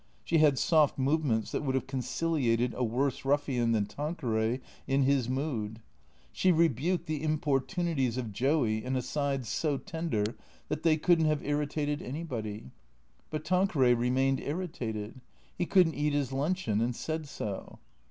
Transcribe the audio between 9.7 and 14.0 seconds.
tender that they could n't have irritated anybody. But Tanqueray